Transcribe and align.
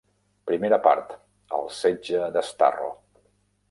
Primera 0.51 0.79
part", 0.87 1.13
"El 1.59 1.71
setge 1.83 2.27
de 2.39 2.47
Starro! 2.53 2.93